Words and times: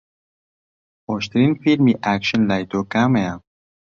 خۆشترین 1.05 1.51
فیلمی 1.61 1.93
ئاکشن 2.03 2.41
لای 2.49 2.63
تۆ 2.71 2.79
کامەیە؟ 2.91 3.33